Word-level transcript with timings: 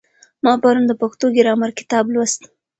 ما 0.43 0.53
پرون 0.61 0.83
د 0.87 0.93
پښتو 1.01 1.25
ګرامر 1.37 1.69
کتاب 1.79 2.05
لوست. 2.13 2.41